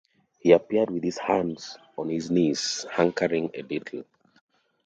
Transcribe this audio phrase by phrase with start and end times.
[0.39, 4.03] He appeared with his hands on his knees, hunkering a little.